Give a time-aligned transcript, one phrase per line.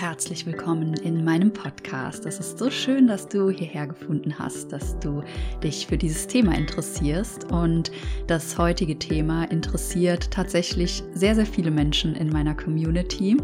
[0.00, 2.24] herzlich willkommen in meinem Podcast.
[2.24, 5.24] Es ist so schön, dass du hierher gefunden hast, dass du
[5.60, 7.50] dich für dieses Thema interessierst.
[7.50, 7.90] Und
[8.28, 13.38] das heutige Thema interessiert tatsächlich sehr, sehr viele Menschen in meiner Community.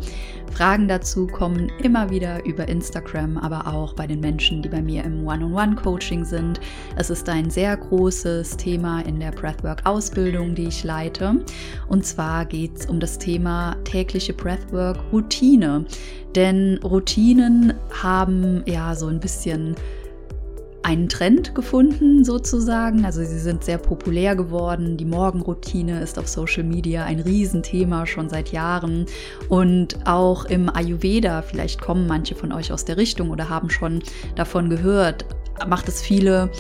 [0.53, 5.03] Fragen dazu kommen immer wieder über Instagram, aber auch bei den Menschen, die bei mir
[5.03, 6.61] im One-on-One-Coaching sind.
[6.95, 11.45] Es ist ein sehr großes Thema in der Breathwork-Ausbildung, die ich leite.
[11.89, 15.87] Und zwar geht es um das Thema tägliche Breathwork-Routine.
[16.35, 16.44] Denn
[16.83, 17.73] Routinen
[18.03, 19.77] haben ja so ein bisschen
[20.83, 23.07] einen Trend gefunden sozusagen.
[23.07, 24.99] Also sie sind sehr populär geworden.
[24.99, 29.07] Die Morgenroutine ist auf Social Media ein Riesenthema schon seit Jahren.
[29.49, 34.03] Und auch im Ayurveda, vielleicht kommen manche von euch aus der Richtung oder haben schon
[34.37, 35.25] davon gehört,
[35.67, 36.51] macht es viele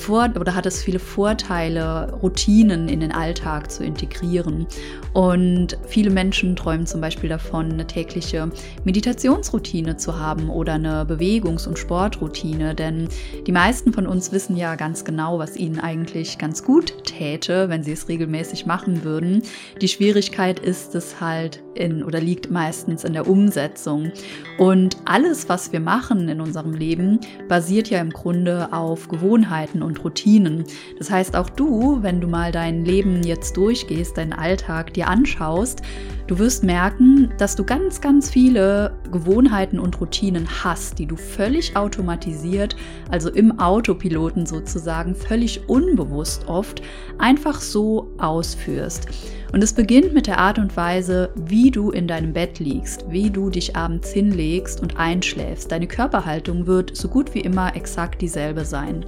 [0.00, 4.66] vor oder hat es viele Vorteile, Routinen in den Alltag zu integrieren.
[5.12, 8.50] Und viele Menschen träumen zum Beispiel davon, eine tägliche
[8.84, 12.74] Meditationsroutine zu haben oder eine Bewegungs- und Sportroutine.
[12.74, 13.08] Denn
[13.46, 17.82] die meisten von uns wissen ja ganz genau, was ihnen eigentlich ganz gut täte, wenn
[17.82, 19.42] sie es regelmäßig machen würden.
[19.80, 24.12] Die Schwierigkeit ist es halt in oder liegt meistens in der Umsetzung.
[24.58, 30.02] Und alles, was wir machen in unserem Leben, basiert ja im Grunde auf Gewohnheiten und
[30.04, 30.64] Routinen.
[30.98, 35.82] Das heißt, auch du, wenn du mal dein Leben jetzt durchgehst, deinen Alltag dir anschaust,
[36.26, 41.76] du wirst merken, dass du ganz, ganz viele Gewohnheiten und Routinen hast, die du völlig
[41.76, 42.76] automatisiert,
[43.10, 46.82] also im Autopiloten sozusagen, völlig unbewusst oft,
[47.18, 49.08] einfach so ausführst.
[49.52, 53.28] Und es beginnt mit der Art und Weise, wie du in deinem Bett liegst, wie
[53.28, 55.72] du dich abends hinlegst und einschläfst.
[55.72, 59.04] Deine Körperhaltung wird so gut wie immer exakt dieselbe sein.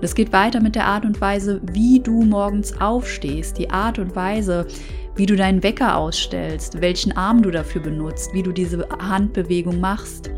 [0.00, 4.14] Es geht weiter mit der Art und Weise, wie du morgens aufstehst, die Art und
[4.14, 4.66] Weise,
[5.16, 10.30] wie du deinen Wecker ausstellst, welchen Arm du dafür benutzt, wie du diese Handbewegung machst.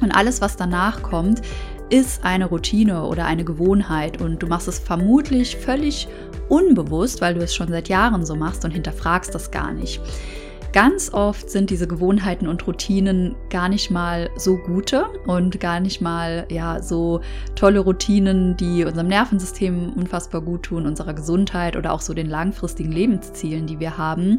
[0.00, 1.42] Und alles, was danach kommt,
[1.90, 6.08] ist eine Routine oder eine Gewohnheit und du machst es vermutlich völlig
[6.48, 10.00] unbewusst, weil du es schon seit Jahren so machst und hinterfragst das gar nicht.
[10.72, 16.00] Ganz oft sind diese Gewohnheiten und Routinen gar nicht mal so gute und gar nicht
[16.00, 17.20] mal ja so
[17.54, 22.90] tolle Routinen, die unserem Nervensystem unfassbar gut tun, unserer Gesundheit oder auch so den langfristigen
[22.90, 24.38] Lebenszielen, die wir haben.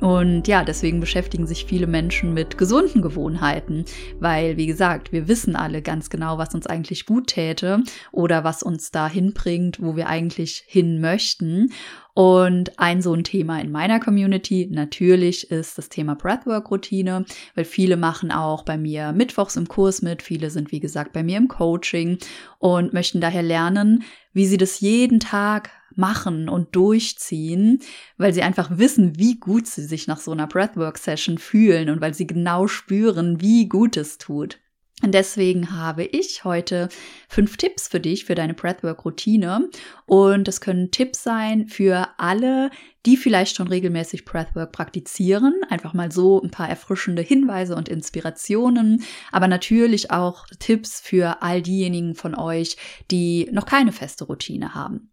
[0.00, 3.84] Und ja, deswegen beschäftigen sich viele Menschen mit gesunden Gewohnheiten,
[4.18, 7.82] weil, wie gesagt, wir wissen alle ganz genau, was uns eigentlich gut täte
[8.12, 11.70] oder was uns dahin bringt, wo wir eigentlich hin möchten.
[12.16, 17.98] Und ein so ein Thema in meiner Community natürlich ist das Thema Breathwork-Routine, weil viele
[17.98, 21.48] machen auch bei mir mittwochs im Kurs mit, viele sind wie gesagt bei mir im
[21.48, 22.16] Coaching
[22.58, 27.80] und möchten daher lernen, wie sie das jeden Tag machen und durchziehen,
[28.16, 32.14] weil sie einfach wissen, wie gut sie sich nach so einer Breathwork-Session fühlen und weil
[32.14, 34.58] sie genau spüren, wie gut es tut.
[35.02, 36.88] Und deswegen habe ich heute
[37.28, 39.68] fünf Tipps für dich für deine Breathwork-Routine.
[40.06, 42.70] Und das können Tipps sein für alle,
[43.04, 45.52] die vielleicht schon regelmäßig Breathwork praktizieren.
[45.68, 49.04] Einfach mal so ein paar erfrischende Hinweise und Inspirationen.
[49.32, 52.78] Aber natürlich auch Tipps für all diejenigen von euch,
[53.10, 55.10] die noch keine feste Routine haben.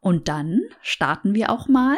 [0.00, 1.96] Und dann starten wir auch mal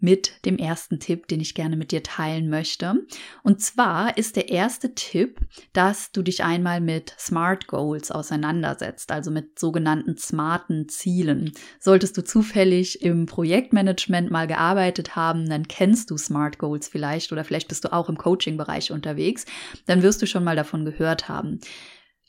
[0.00, 2.94] mit dem ersten Tipp, den ich gerne mit dir teilen möchte.
[3.42, 5.40] Und zwar ist der erste Tipp,
[5.72, 11.52] dass du dich einmal mit Smart Goals auseinandersetzt, also mit sogenannten smarten Zielen.
[11.80, 17.44] Solltest du zufällig im Projektmanagement mal gearbeitet haben, dann kennst du Smart Goals vielleicht oder
[17.44, 19.46] vielleicht bist du auch im Coaching-Bereich unterwegs,
[19.86, 21.60] dann wirst du schon mal davon gehört haben.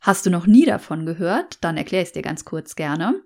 [0.01, 1.63] Hast du noch nie davon gehört?
[1.63, 3.21] Dann erkläre ich es dir ganz kurz gerne.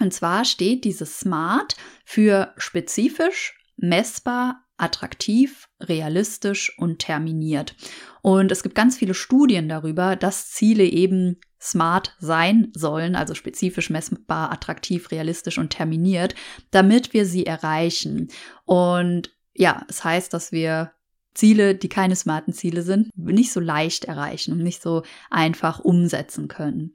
[0.00, 7.74] Und zwar steht dieses SMART für spezifisch, messbar, attraktiv, realistisch und terminiert.
[8.22, 13.90] Und es gibt ganz viele Studien darüber, dass Ziele eben smart sein sollen, also spezifisch,
[13.90, 16.34] messbar, attraktiv, realistisch und terminiert,
[16.70, 18.28] damit wir sie erreichen.
[18.64, 20.92] Und ja, es heißt, dass wir
[21.34, 26.48] Ziele, die keine smarten Ziele sind, nicht so leicht erreichen und nicht so einfach umsetzen
[26.48, 26.94] können.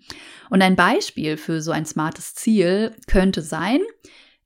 [0.50, 3.80] Und ein Beispiel für so ein smartes Ziel könnte sein,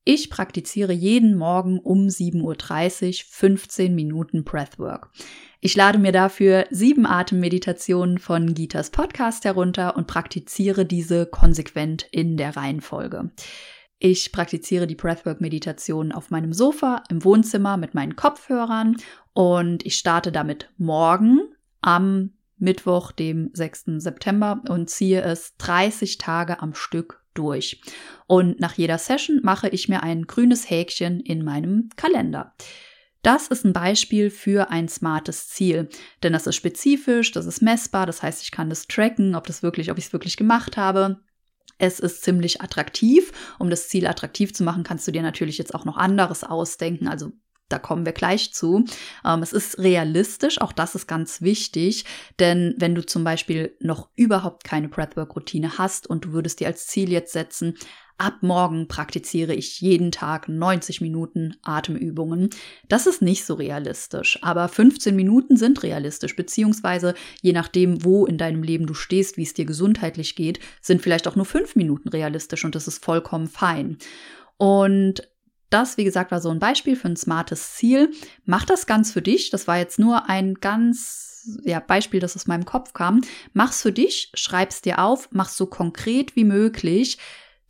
[0.03, 5.11] ich praktiziere jeden Morgen um 7.30 Uhr 15 Minuten Breathwork.
[5.59, 12.35] Ich lade mir dafür sieben Atemmeditationen von Gitas Podcast herunter und praktiziere diese konsequent in
[12.35, 13.31] der Reihenfolge.
[13.99, 18.97] Ich praktiziere die Breathwork-Meditation auf meinem Sofa im Wohnzimmer mit meinen Kopfhörern
[19.33, 21.41] und ich starte damit morgen
[21.81, 23.83] am Mittwoch, dem 6.
[23.97, 27.81] September und ziehe es 30 Tage am Stück durch.
[28.27, 32.53] Und nach jeder Session mache ich mir ein grünes Häkchen in meinem Kalender.
[33.23, 35.89] Das ist ein Beispiel für ein smartes Ziel,
[36.23, 39.61] denn das ist spezifisch, das ist messbar, das heißt, ich kann das tracken, ob das
[39.61, 41.19] wirklich, ob ich es wirklich gemacht habe.
[41.77, 43.31] Es ist ziemlich attraktiv.
[43.57, 47.07] Um das Ziel attraktiv zu machen, kannst du dir natürlich jetzt auch noch anderes ausdenken.
[47.07, 47.31] Also
[47.71, 48.85] da kommen wir gleich zu.
[49.25, 52.05] Ähm, es ist realistisch, auch das ist ganz wichtig,
[52.39, 56.87] denn wenn du zum Beispiel noch überhaupt keine Breathwork-Routine hast und du würdest dir als
[56.87, 57.75] Ziel jetzt setzen,
[58.21, 62.51] ab morgen praktiziere ich jeden Tag 90 Minuten Atemübungen.
[62.87, 68.37] Das ist nicht so realistisch, aber 15 Minuten sind realistisch, beziehungsweise je nachdem, wo in
[68.37, 72.09] deinem Leben du stehst, wie es dir gesundheitlich geht, sind vielleicht auch nur 5 Minuten
[72.09, 73.97] realistisch und das ist vollkommen fein.
[74.57, 75.27] Und
[75.71, 78.11] das, wie gesagt, war so ein Beispiel für ein smartes Ziel.
[78.45, 79.49] Mach das ganz für dich.
[79.49, 81.31] Das war jetzt nur ein ganz
[81.63, 83.21] ja, Beispiel, das aus meinem Kopf kam.
[83.53, 87.17] Mach's für dich, schreib's dir auf, mach's so konkret wie möglich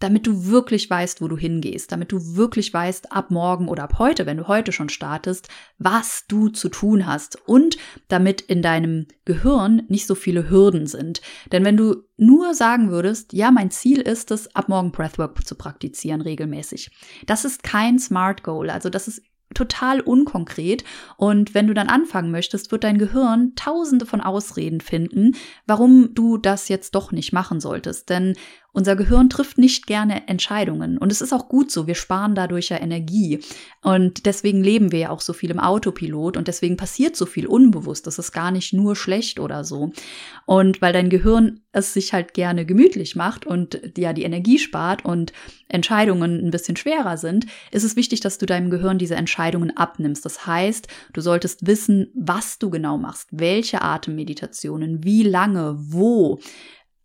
[0.03, 3.99] damit du wirklich weißt, wo du hingehst, damit du wirklich weißt, ab morgen oder ab
[3.99, 7.77] heute, wenn du heute schon startest, was du zu tun hast und
[8.07, 11.21] damit in deinem Gehirn nicht so viele Hürden sind.
[11.51, 15.55] Denn wenn du nur sagen würdest, ja, mein Ziel ist es, ab morgen Breathwork zu
[15.55, 16.91] praktizieren regelmäßig.
[17.25, 18.69] Das ist kein Smart Goal.
[18.69, 19.21] Also das ist
[19.53, 20.83] total unkonkret.
[21.17, 26.37] Und wenn du dann anfangen möchtest, wird dein Gehirn tausende von Ausreden finden, warum du
[26.37, 28.09] das jetzt doch nicht machen solltest.
[28.09, 28.35] Denn
[28.73, 30.97] unser Gehirn trifft nicht gerne Entscheidungen.
[30.97, 31.87] Und es ist auch gut so.
[31.87, 33.39] Wir sparen dadurch ja Energie.
[33.81, 37.47] Und deswegen leben wir ja auch so viel im Autopilot und deswegen passiert so viel
[37.47, 38.07] unbewusst.
[38.07, 39.91] Das ist gar nicht nur schlecht oder so.
[40.45, 45.03] Und weil dein Gehirn es sich halt gerne gemütlich macht und ja die Energie spart
[45.03, 45.33] und
[45.67, 50.23] Entscheidungen ein bisschen schwerer sind, ist es wichtig, dass du deinem Gehirn diese Entscheidungen abnimmst.
[50.25, 56.39] Das heißt, du solltest wissen, was du genau machst, welche Atemmeditationen, wie lange, wo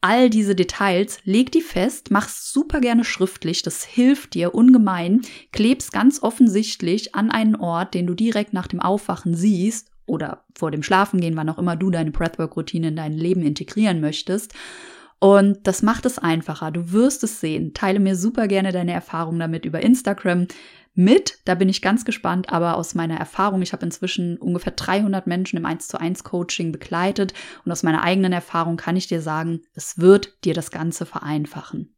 [0.00, 5.22] all diese Details, leg die fest, mach's super gerne schriftlich, das hilft dir ungemein,
[5.52, 10.70] klebst ganz offensichtlich an einen Ort, den du direkt nach dem Aufwachen siehst oder vor
[10.70, 14.54] dem Schlafengehen, wann auch immer du deine Breathwork-Routine in dein Leben integrieren möchtest.
[15.18, 16.70] Und das macht es einfacher.
[16.70, 17.72] Du wirst es sehen.
[17.72, 20.46] Teile mir super gerne deine Erfahrungen damit über Instagram
[20.96, 21.38] mit.
[21.44, 25.56] Da bin ich ganz gespannt, aber aus meiner Erfahrung, ich habe inzwischen ungefähr 300 Menschen
[25.56, 27.34] im 1 zu 1 Coaching begleitet
[27.64, 31.94] und aus meiner eigenen Erfahrung kann ich dir sagen, es wird dir das Ganze vereinfachen.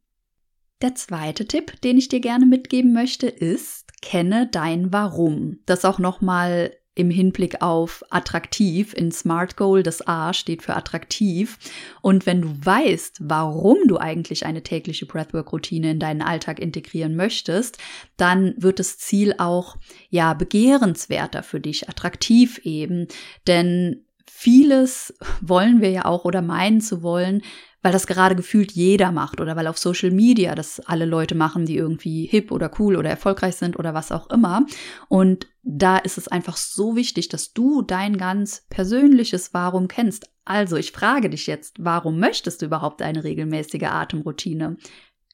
[0.81, 5.59] Der zweite Tipp, den ich dir gerne mitgeben möchte, ist, kenne dein Warum.
[5.65, 8.93] Das auch nochmal im Hinblick auf attraktiv.
[8.93, 11.57] In Smart Goal, das A steht für attraktiv.
[12.01, 17.77] Und wenn du weißt, warum du eigentlich eine tägliche Breathwork-Routine in deinen Alltag integrieren möchtest,
[18.17, 19.77] dann wird das Ziel auch,
[20.09, 23.07] ja, begehrenswerter für dich, attraktiv eben.
[23.47, 27.41] Denn vieles wollen wir ja auch oder meinen zu wollen,
[27.81, 31.65] weil das gerade gefühlt jeder macht oder weil auf Social Media das alle Leute machen,
[31.65, 34.65] die irgendwie hip oder cool oder erfolgreich sind oder was auch immer.
[35.07, 40.29] Und da ist es einfach so wichtig, dass du dein ganz persönliches Warum kennst.
[40.45, 44.77] Also ich frage dich jetzt, warum möchtest du überhaupt eine regelmäßige Atemroutine?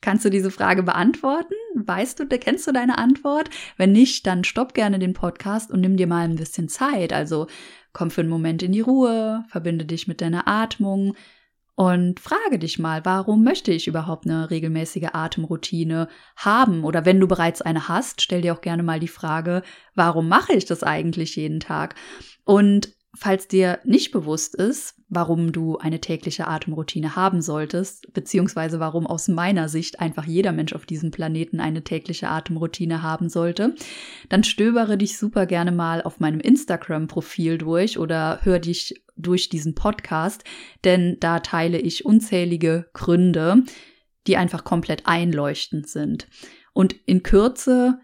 [0.01, 1.55] Kannst du diese Frage beantworten?
[1.73, 3.49] Weißt du, kennst du deine Antwort?
[3.77, 7.11] Wenn nicht, dann stopp gerne den Podcast und nimm dir mal ein bisschen Zeit.
[7.11, 7.47] Also
[7.91, 11.15] komm für einen Moment in die Ruhe, verbinde dich mit deiner Atmung,
[11.75, 16.07] und frage dich mal, warum möchte ich überhaupt eine regelmäßige Atemroutine
[16.37, 16.85] haben?
[16.85, 19.61] Oder wenn du bereits eine hast, stell dir auch gerne mal die Frage,
[19.93, 21.95] warum mache ich das eigentlich jeden Tag?
[22.45, 29.07] Und falls dir nicht bewusst ist, warum du eine tägliche Atemroutine haben solltest, beziehungsweise warum
[29.07, 33.75] aus meiner Sicht einfach jeder Mensch auf diesem Planeten eine tägliche Atemroutine haben sollte,
[34.29, 39.75] dann stöbere dich super gerne mal auf meinem Instagram-Profil durch oder hör dich durch diesen
[39.75, 40.43] Podcast,
[40.83, 43.63] denn da teile ich unzählige Gründe,
[44.27, 46.27] die einfach komplett einleuchtend sind.
[46.73, 47.99] Und in Kürze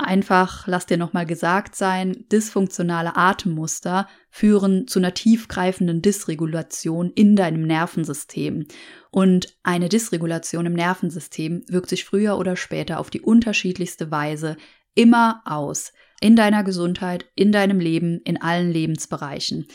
[0.00, 7.62] einfach, lass dir nochmal gesagt sein, dysfunktionale Atemmuster führen zu einer tiefgreifenden Dysregulation in deinem
[7.62, 8.66] Nervensystem.
[9.10, 14.56] Und eine Dysregulation im Nervensystem wirkt sich früher oder später auf die unterschiedlichste Weise
[14.94, 15.92] immer aus.
[16.20, 19.66] In deiner Gesundheit, in deinem Leben, in allen Lebensbereichen.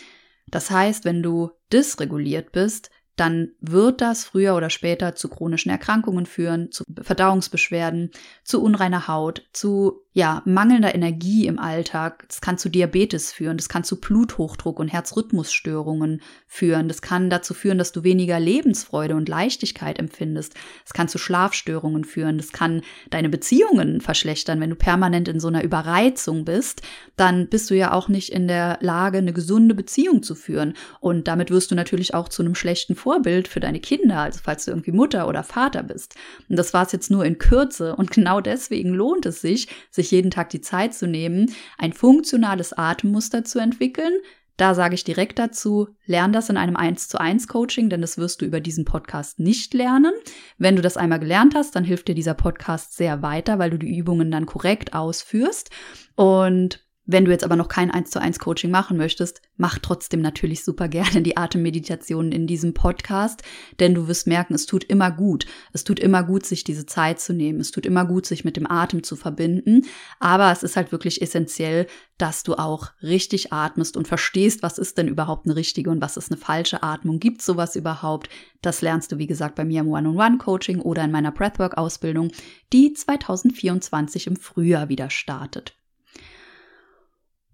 [0.48, 6.26] Das heißt, wenn du dysreguliert bist, dann wird das früher oder später zu chronischen Erkrankungen
[6.26, 8.12] führen, zu Verdauungsbeschwerden,
[8.44, 12.24] zu unreiner Haut, zu ja, mangelnder Energie im Alltag.
[12.30, 16.88] Das kann zu Diabetes führen, das kann zu Bluthochdruck und Herzrhythmusstörungen führen.
[16.88, 20.54] Das kann dazu führen, dass du weniger Lebensfreude und Leichtigkeit empfindest.
[20.86, 22.38] Es kann zu Schlafstörungen führen.
[22.38, 24.62] Das kann deine Beziehungen verschlechtern.
[24.62, 26.82] Wenn du permanent in so einer Überreizung bist,
[27.18, 30.76] dann bist du ja auch nicht in der Lage, eine gesunde Beziehung zu führen.
[31.02, 34.64] Und damit wirst du natürlich auch zu einem schlechten Vorbild für deine Kinder, also falls
[34.64, 36.16] du irgendwie Mutter oder Vater bist.
[36.48, 37.98] Und das war es jetzt nur in Kürze.
[37.98, 41.94] Und genau deswegen lohnt es sich, sich sich jeden Tag die Zeit zu nehmen, ein
[41.94, 44.14] funktionales Atemmuster zu entwickeln,
[44.58, 48.18] da sage ich direkt dazu, lern das in einem 1 zu 1 Coaching, denn das
[48.18, 50.14] wirst du über diesen Podcast nicht lernen.
[50.58, 53.78] Wenn du das einmal gelernt hast, dann hilft dir dieser Podcast sehr weiter, weil du
[53.78, 55.72] die Übungen dann korrekt ausführst.
[56.16, 60.22] Und wenn du jetzt aber noch kein 1 zu 1 Coaching machen möchtest, mach trotzdem
[60.22, 63.44] natürlich super gerne die Atemmeditationen in diesem Podcast,
[63.80, 65.46] denn du wirst merken, es tut immer gut.
[65.72, 67.60] Es tut immer gut, sich diese Zeit zu nehmen.
[67.60, 69.84] Es tut immer gut, sich mit dem Atem zu verbinden.
[70.20, 74.98] Aber es ist halt wirklich essentiell, dass du auch richtig atmest und verstehst, was ist
[74.98, 77.20] denn überhaupt eine richtige und was ist eine falsche Atmung.
[77.20, 78.30] Gibt sowas überhaupt?
[78.62, 82.32] Das lernst du, wie gesagt, bei mir im One-on-One-Coaching oder in meiner Breathwork-Ausbildung,
[82.74, 85.78] die 2024 im Frühjahr wieder startet.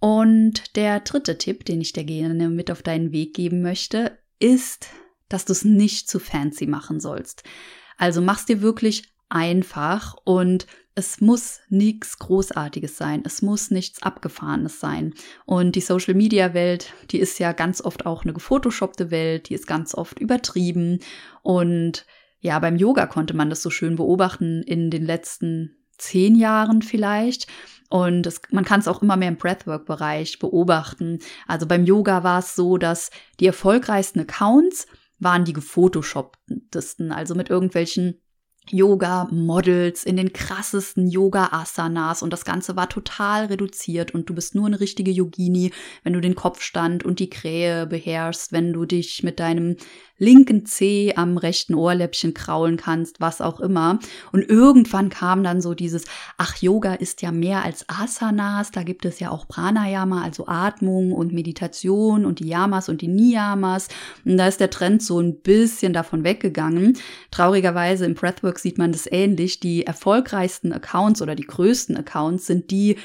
[0.02, 4.90] Und der dritte Tipp, den ich dir gerne mit auf deinen Weg geben möchte, ist,
[5.30, 7.44] dass du es nicht zu fancy machen sollst.
[7.98, 10.66] Also mach's dir wirklich einfach und
[10.96, 13.22] es muss nichts Großartiges sein.
[13.26, 15.14] Es muss nichts Abgefahrenes sein.
[15.46, 19.54] Und die Social Media Welt, die ist ja ganz oft auch eine gefotoshoppte Welt, die
[19.54, 21.00] ist ganz oft übertrieben.
[21.44, 22.08] Und
[22.40, 27.48] ja, beim Yoga konnte man das so schön beobachten in den letzten zehn Jahren vielleicht.
[27.92, 31.20] Und es, man kann es auch immer mehr im Breathwork-Bereich beobachten.
[31.46, 34.88] Also beim Yoga war es so, dass die erfolgreichsten Accounts
[35.20, 38.22] waren die gefotoshopptesten, also mit irgendwelchen
[38.70, 44.68] Yoga-Models in den krassesten Yoga-Asanas und das Ganze war total reduziert und du bist nur
[44.68, 49.40] eine richtige Yogini, wenn du den Kopfstand und die Krähe beherrschst, wenn du dich mit
[49.40, 49.78] deinem
[50.22, 53.98] linken Zeh am rechten Ohrläppchen kraulen kannst, was auch immer.
[54.32, 56.06] Und irgendwann kam dann so dieses,
[56.38, 61.12] ach, Yoga ist ja mehr als Asanas, da gibt es ja auch Pranayama, also Atmung
[61.12, 63.88] und Meditation und die Yamas und die Niyamas.
[64.24, 66.98] Und da ist der Trend so ein bisschen davon weggegangen.
[67.32, 69.60] Traurigerweise im Breathwork sieht man das ähnlich.
[69.60, 72.98] Die erfolgreichsten Accounts oder die größten Accounts sind die,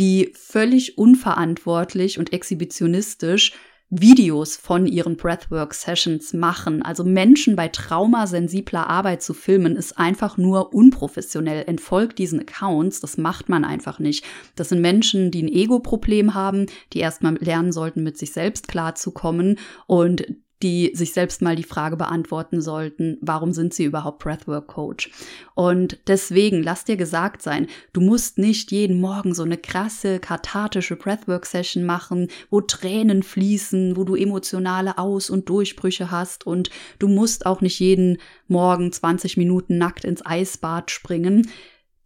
[0.00, 3.52] die völlig unverantwortlich und exhibitionistisch
[3.90, 6.82] Videos von ihren Breathwork-Sessions machen.
[6.82, 11.64] Also Menschen bei traumasensibler Arbeit zu filmen, ist einfach nur unprofessionell.
[11.66, 14.24] Entfolgt diesen Accounts, das macht man einfach nicht.
[14.56, 19.58] Das sind Menschen, die ein Ego-Problem haben, die erstmal lernen sollten, mit sich selbst klarzukommen
[19.86, 20.26] und
[20.62, 25.10] die sich selbst mal die Frage beantworten sollten, warum sind sie überhaupt Breathwork Coach?
[25.54, 30.96] Und deswegen lass dir gesagt sein, du musst nicht jeden Morgen so eine krasse kathartische
[30.96, 37.08] Breathwork Session machen, wo Tränen fließen, wo du emotionale Aus- und Durchbrüche hast und du
[37.08, 38.18] musst auch nicht jeden
[38.48, 41.48] Morgen 20 Minuten nackt ins Eisbad springen.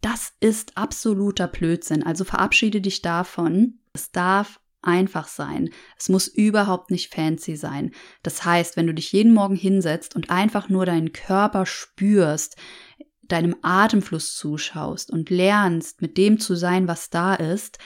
[0.01, 2.03] Das ist absoluter Blödsinn.
[2.03, 3.79] Also verabschiede dich davon.
[3.93, 5.69] Es darf einfach sein.
[5.97, 7.91] Es muss überhaupt nicht fancy sein.
[8.23, 12.55] Das heißt, wenn du dich jeden Morgen hinsetzt und einfach nur deinen Körper spürst,
[13.21, 17.77] deinem Atemfluss zuschaust und lernst, mit dem zu sein, was da ist,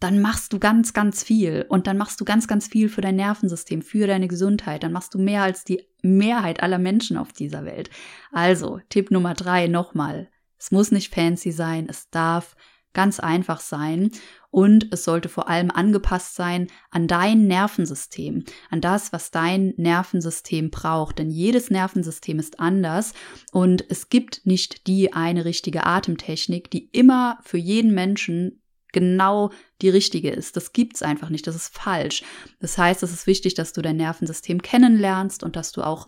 [0.00, 1.66] dann machst du ganz, ganz viel.
[1.68, 4.82] Und dann machst du ganz, ganz viel für dein Nervensystem, für deine Gesundheit.
[4.82, 7.90] Dann machst du mehr als die Mehrheit aller Menschen auf dieser Welt.
[8.32, 10.30] Also, Tipp Nummer drei nochmal.
[10.58, 11.86] Es muss nicht fancy sein.
[11.88, 12.56] Es darf
[12.92, 14.10] ganz einfach sein
[14.50, 20.70] und es sollte vor allem angepasst sein an dein Nervensystem, an das, was dein Nervensystem
[20.70, 21.18] braucht.
[21.18, 23.14] Denn jedes Nervensystem ist anders
[23.52, 28.60] und es gibt nicht die eine richtige Atemtechnik, die immer für jeden Menschen
[28.92, 29.50] genau
[29.82, 30.56] die richtige ist.
[30.56, 31.46] Das gibt's einfach nicht.
[31.46, 32.24] Das ist falsch.
[32.60, 36.06] Das heißt, es ist wichtig, dass du dein Nervensystem kennenlernst und dass du auch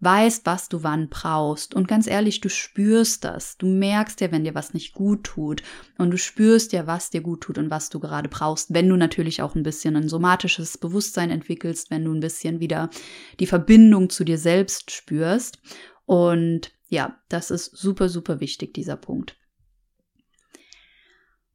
[0.00, 1.74] weißt, was du wann brauchst.
[1.74, 3.56] Und ganz ehrlich, du spürst das.
[3.58, 5.62] Du merkst ja, wenn dir was nicht gut tut.
[5.98, 8.72] Und du spürst ja, was dir gut tut und was du gerade brauchst.
[8.72, 12.90] Wenn du natürlich auch ein bisschen ein somatisches Bewusstsein entwickelst, wenn du ein bisschen wieder
[13.38, 15.58] die Verbindung zu dir selbst spürst.
[16.06, 19.36] Und ja, das ist super, super wichtig, dieser Punkt.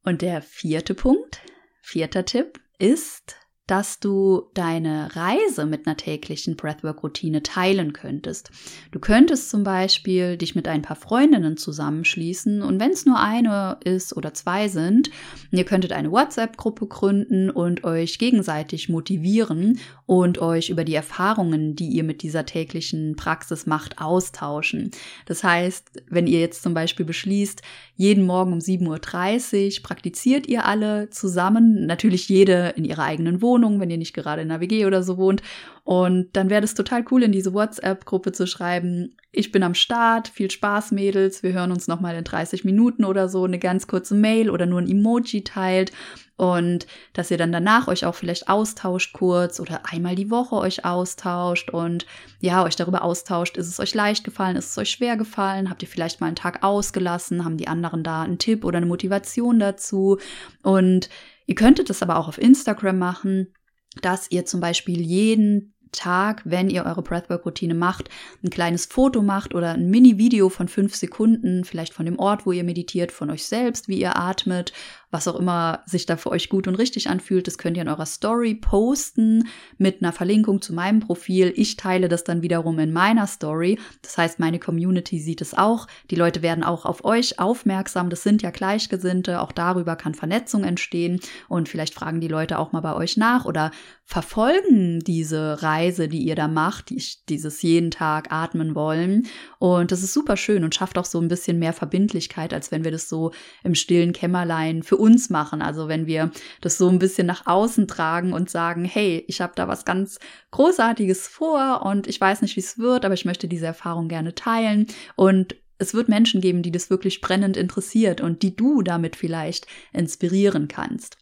[0.03, 1.41] Und der vierte Punkt,
[1.81, 3.35] vierter Tipp ist,
[3.67, 8.51] dass du deine Reise mit einer täglichen Breathwork-Routine teilen könntest.
[8.91, 13.77] Du könntest zum Beispiel dich mit ein paar Freundinnen zusammenschließen und wenn es nur eine
[13.83, 15.09] ist oder zwei sind,
[15.51, 21.87] ihr könntet eine WhatsApp-Gruppe gründen und euch gegenseitig motivieren und euch über die Erfahrungen, die
[21.87, 24.91] ihr mit dieser täglichen Praxis macht, austauschen.
[25.25, 27.61] Das heißt, wenn ihr jetzt zum Beispiel beschließt,
[27.95, 33.79] jeden Morgen um 7.30 Uhr praktiziert ihr alle zusammen, natürlich jede in ihrer eigenen Wohnung,
[33.79, 35.41] wenn ihr nicht gerade in einer WG oder so wohnt.
[35.83, 40.29] Und dann wäre das total cool, in diese WhatsApp-Gruppe zu schreiben, ich bin am Start,
[40.29, 44.15] viel Spaß, Mädels, wir hören uns nochmal in 30 Minuten oder so, eine ganz kurze
[44.15, 45.91] Mail oder nur ein Emoji teilt
[46.37, 50.83] und dass ihr dann danach euch auch vielleicht austauscht kurz oder einmal die Woche euch
[50.83, 51.69] austauscht.
[51.69, 52.05] Und
[52.41, 55.81] ja, euch darüber austauscht, ist es euch leicht gefallen, ist es euch schwer gefallen, habt
[55.81, 59.59] ihr vielleicht mal einen Tag ausgelassen, haben die anderen da einen Tipp oder eine Motivation
[59.59, 60.17] dazu?
[60.61, 61.09] Und
[61.45, 63.53] ihr könntet es aber auch auf Instagram machen,
[64.01, 68.09] dass ihr zum Beispiel jeden Tag, wenn ihr eure Breathwork-Routine macht,
[68.43, 72.51] ein kleines Foto macht oder ein Mini-Video von fünf Sekunden, vielleicht von dem Ort, wo
[72.51, 74.73] ihr meditiert, von euch selbst, wie ihr atmet
[75.15, 77.89] was auch immer sich da für euch gut und richtig anfühlt, das könnt ihr in
[77.89, 81.53] eurer Story posten mit einer Verlinkung zu meinem Profil.
[81.55, 83.79] Ich teile das dann wiederum in meiner Story.
[84.01, 85.87] Das heißt, meine Community sieht es auch.
[86.11, 88.09] Die Leute werden auch auf euch aufmerksam.
[88.09, 89.39] Das sind ja Gleichgesinnte.
[89.39, 91.21] Auch darüber kann Vernetzung entstehen.
[91.47, 93.71] Und vielleicht fragen die Leute auch mal bei euch nach oder
[94.03, 96.93] verfolgen diese Reise, die ihr da macht,
[97.29, 99.27] dieses jeden Tag atmen wollen.
[99.59, 102.83] Und das ist super schön und schafft auch so ein bisschen mehr Verbindlichkeit, als wenn
[102.83, 103.31] wir das so
[103.63, 105.61] im stillen Kämmerlein für uns machen.
[105.61, 106.31] Also wenn wir
[106.61, 110.19] das so ein bisschen nach außen tragen und sagen, hey, ich habe da was ganz
[110.51, 114.33] Großartiges vor und ich weiß nicht, wie es wird, aber ich möchte diese Erfahrung gerne
[114.33, 119.15] teilen und es wird Menschen geben, die das wirklich brennend interessiert und die du damit
[119.15, 121.17] vielleicht inspirieren kannst.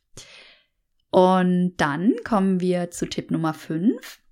[1.10, 4.23] Und dann kommen wir zu Tipp Nummer 5.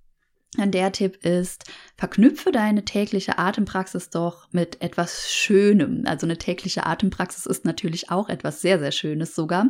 [0.58, 1.64] Der Tipp ist,
[1.96, 6.04] verknüpfe deine tägliche Atempraxis doch mit etwas Schönem.
[6.06, 9.68] Also eine tägliche Atempraxis ist natürlich auch etwas sehr, sehr Schönes sogar.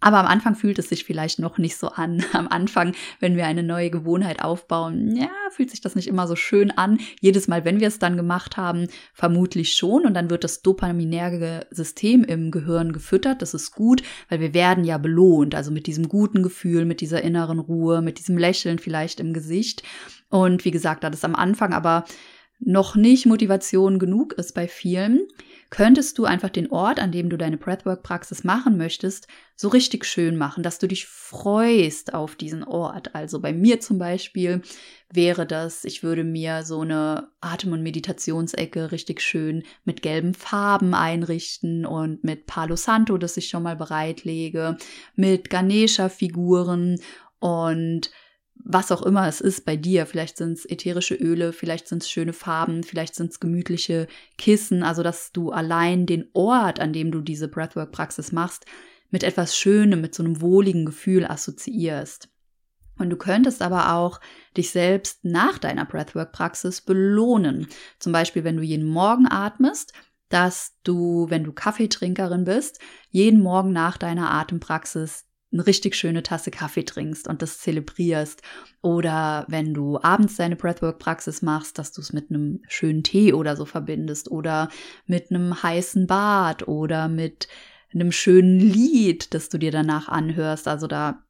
[0.00, 2.22] Aber am Anfang fühlt es sich vielleicht noch nicht so an.
[2.32, 6.36] Am Anfang, wenn wir eine neue Gewohnheit aufbauen, ja, fühlt sich das nicht immer so
[6.36, 6.98] schön an.
[7.20, 10.04] Jedes Mal, wenn wir es dann gemacht haben, vermutlich schon.
[10.04, 13.40] Und dann wird das dopaminäre System im Gehirn gefüttert.
[13.42, 15.54] Das ist gut, weil wir werden ja belohnt.
[15.54, 19.82] Also mit diesem guten Gefühl, mit dieser inneren Ruhe, mit diesem Lächeln vielleicht im Gesicht.
[20.28, 22.04] Und wie gesagt, da das am Anfang aber
[22.58, 25.20] noch nicht Motivation genug ist bei vielen,
[25.70, 30.36] könntest du einfach den Ort, an dem du deine Breathwork-Praxis machen möchtest, so richtig schön
[30.36, 33.14] machen, dass du dich freust auf diesen Ort.
[33.14, 34.62] Also bei mir zum Beispiel
[35.10, 40.94] wäre das, ich würde mir so eine Atem- und Meditationsecke richtig schön mit gelben Farben
[40.94, 44.76] einrichten und mit Palo Santo, das ich schon mal bereitlege,
[45.14, 47.00] mit Ganesha-Figuren
[47.38, 48.10] und
[48.64, 50.06] was auch immer es ist bei dir.
[50.06, 54.82] Vielleicht sind es ätherische Öle, vielleicht sind es schöne Farben, vielleicht sind es gemütliche Kissen.
[54.82, 58.66] Also, dass du allein den Ort, an dem du diese Breathwork-Praxis machst,
[59.10, 62.28] mit etwas Schönem, mit so einem wohligen Gefühl assoziierst.
[62.98, 64.20] Und du könntest aber auch
[64.56, 67.68] dich selbst nach deiner Breathwork-Praxis belohnen.
[67.98, 69.92] Zum Beispiel, wenn du jeden Morgen atmest,
[70.28, 75.25] dass du, wenn du Kaffeetrinkerin bist, jeden Morgen nach deiner Atempraxis
[75.56, 78.42] eine richtig schöne Tasse Kaffee trinkst und das zelebrierst.
[78.82, 83.56] Oder wenn du abends deine Breathwork-Praxis machst, dass du es mit einem schönen Tee oder
[83.56, 84.30] so verbindest.
[84.30, 84.68] Oder
[85.06, 87.48] mit einem heißen Bad oder mit
[87.94, 90.68] einem schönen Lied, das du dir danach anhörst.
[90.68, 91.22] Also da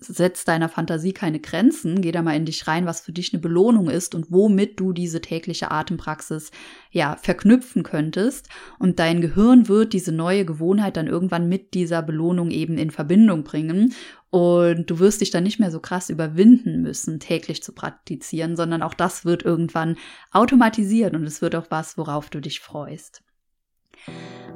[0.00, 2.00] setzt deiner Fantasie keine Grenzen.
[2.00, 4.92] Geh da mal in dich rein, was für dich eine Belohnung ist und womit du
[4.92, 6.50] diese tägliche Atempraxis
[6.90, 8.48] ja verknüpfen könntest.
[8.78, 13.42] Und dein Gehirn wird diese neue Gewohnheit dann irgendwann mit dieser Belohnung eben in Verbindung
[13.42, 13.94] bringen.
[14.30, 18.82] Und du wirst dich dann nicht mehr so krass überwinden müssen, täglich zu praktizieren, sondern
[18.82, 19.96] auch das wird irgendwann
[20.30, 23.22] automatisiert und es wird auch was, worauf du dich freust.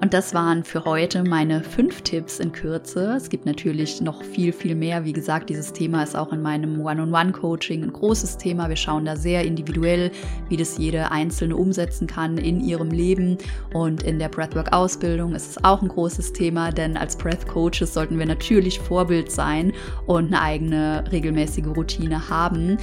[0.02, 3.14] Und das waren für heute meine fünf Tipps in Kürze.
[3.16, 5.04] Es gibt natürlich noch viel, viel mehr.
[5.04, 8.68] Wie gesagt, dieses Thema ist auch in meinem One-on-One-Coaching ein großes Thema.
[8.68, 10.10] Wir schauen da sehr individuell,
[10.48, 13.38] wie das jede Einzelne umsetzen kann in ihrem Leben.
[13.74, 18.26] Und in der Breathwork-Ausbildung ist es auch ein großes Thema, denn als Breath-Coaches sollten wir
[18.26, 19.72] natürlich Vorbild sein
[20.06, 22.76] und eine eigene regelmäßige Routine haben.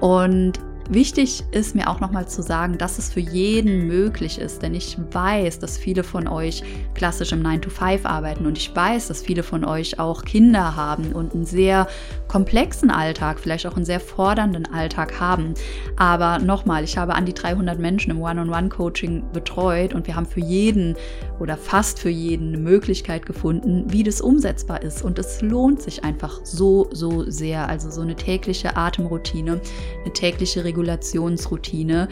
[0.00, 0.58] Und
[0.92, 4.98] Wichtig ist mir auch nochmal zu sagen, dass es für jeden möglich ist, denn ich
[5.10, 9.64] weiß, dass viele von euch klassisch im 9-to-5 arbeiten und ich weiß, dass viele von
[9.64, 11.88] euch auch Kinder haben und einen sehr
[12.28, 15.54] komplexen Alltag, vielleicht auch einen sehr fordernden Alltag haben.
[15.96, 20.40] Aber nochmal, ich habe an die 300 Menschen im One-on-One-Coaching betreut und wir haben für
[20.40, 20.96] jeden
[21.40, 25.02] oder fast für jeden eine Möglichkeit gefunden, wie das umsetzbar ist.
[25.02, 27.68] Und es lohnt sich einfach so, so sehr.
[27.68, 29.60] Also so eine tägliche Atemroutine,
[30.02, 32.08] eine tägliche Regulationsroutine.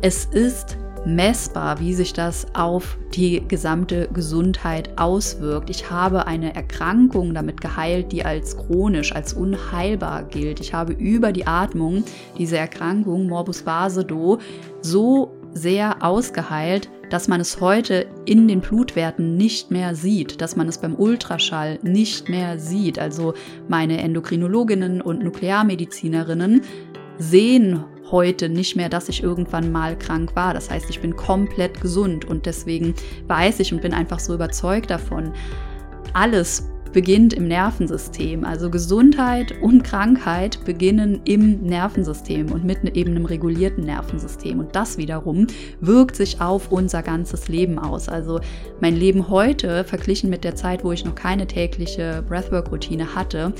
[0.00, 5.70] Es ist messbar, wie sich das auf die gesamte Gesundheit auswirkt.
[5.70, 10.60] Ich habe eine Erkrankung damit geheilt, die als chronisch, als unheilbar gilt.
[10.60, 12.04] Ich habe über die Atmung
[12.36, 14.38] diese Erkrankung Morbus Basedow
[14.82, 20.68] so sehr ausgeheilt, dass man es heute in den Blutwerten nicht mehr sieht, dass man
[20.68, 22.98] es beim Ultraschall nicht mehr sieht.
[22.98, 23.34] Also
[23.66, 26.62] meine Endokrinologinnen und Nuklearmedizinerinnen
[27.18, 30.54] sehen heute nicht mehr, dass ich irgendwann mal krank war.
[30.54, 32.94] Das heißt, ich bin komplett gesund und deswegen
[33.26, 35.32] weiß ich und bin einfach so überzeugt davon,
[36.14, 38.44] alles beginnt im Nervensystem.
[38.44, 44.58] Also Gesundheit und Krankheit beginnen im Nervensystem und mit eben einem regulierten Nervensystem.
[44.58, 45.46] Und das wiederum
[45.80, 48.08] wirkt sich auf unser ganzes Leben aus.
[48.08, 48.40] Also
[48.80, 53.52] mein Leben heute, verglichen mit der Zeit, wo ich noch keine tägliche Breathwork-Routine hatte,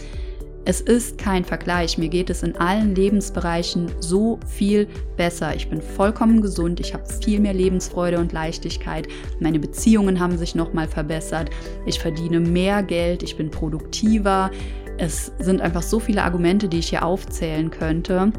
[0.69, 1.97] es ist kein Vergleich.
[1.97, 5.57] Mir geht es in allen Lebensbereichen so viel besser.
[5.57, 6.79] Ich bin vollkommen gesund.
[6.79, 9.09] Ich habe viel mehr Lebensfreude und Leichtigkeit.
[9.41, 11.49] Meine Beziehungen haben sich nochmal verbessert.
[11.87, 13.23] Ich verdiene mehr Geld.
[13.23, 14.51] Ich bin produktiver.
[14.99, 18.31] Es sind einfach so viele Argumente, die ich hier aufzählen könnte.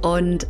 [0.00, 0.46] Und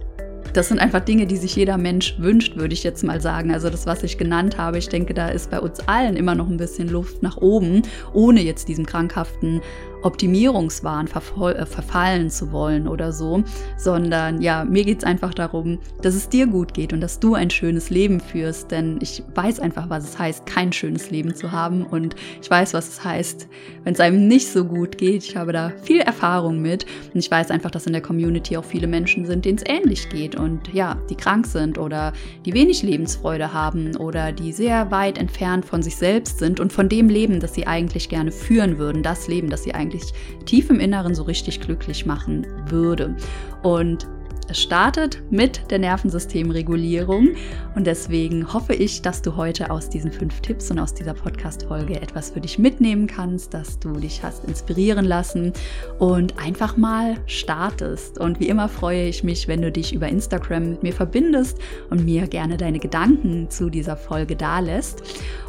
[0.53, 3.53] das sind einfach Dinge, die sich jeder Mensch wünscht, würde ich jetzt mal sagen.
[3.53, 6.49] Also das, was ich genannt habe, ich denke, da ist bei uns allen immer noch
[6.49, 9.61] ein bisschen Luft nach oben, ohne jetzt diesen krankhaften
[10.03, 13.43] Optimierungswahn äh, verfallen zu wollen oder so,
[13.77, 17.35] sondern ja, mir geht es einfach darum, dass es dir gut geht und dass du
[17.35, 21.53] ein schönes Leben führst, denn ich weiß einfach, was es heißt, kein schönes Leben zu
[21.53, 23.49] haben und ich weiß, was es heißt,
[23.85, 25.25] wenn es einem nicht so gut geht.
[25.25, 28.65] Ich habe da viel Erfahrung mit und ich weiß einfach, dass in der Community auch
[28.65, 32.13] viele Menschen sind, denen es ähnlich geht und ja, die krank sind oder
[32.45, 36.89] die wenig Lebensfreude haben oder die sehr weit entfernt von sich selbst sind und von
[36.89, 40.13] dem Leben, das sie eigentlich gerne führen würden, das Leben, das sie eigentlich eigentlich
[40.45, 43.17] tief im Inneren so richtig glücklich machen würde.
[43.63, 44.07] Und
[44.51, 47.35] es startet mit der Nervensystemregulierung
[47.75, 52.01] und deswegen hoffe ich, dass du heute aus diesen fünf Tipps und aus dieser Podcast-Folge
[52.01, 55.53] etwas für dich mitnehmen kannst, dass du dich hast inspirieren lassen
[55.99, 58.19] und einfach mal startest.
[58.19, 61.59] Und wie immer freue ich mich, wenn du dich über Instagram mit mir verbindest
[61.91, 65.03] und mir gerne deine Gedanken zu dieser Folge dalässt.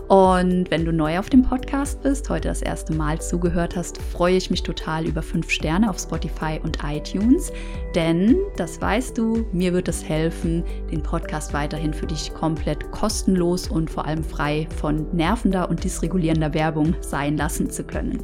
[0.09, 4.37] Und wenn du neu auf dem Podcast bist, heute das erste Mal zugehört hast, freue
[4.37, 7.53] ich mich total über fünf Sterne auf Spotify und iTunes.
[7.93, 13.67] Denn, das weißt du, mir wird es helfen, den Podcast weiterhin für dich komplett kostenlos
[13.67, 18.17] und vor allem frei von nervender und dysregulierender Werbung sein lassen zu können.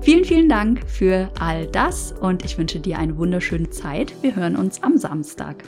[0.00, 4.12] Vielen, vielen Dank für all das und ich wünsche dir eine wunderschöne Zeit.
[4.22, 5.62] Wir hören uns am Samstag.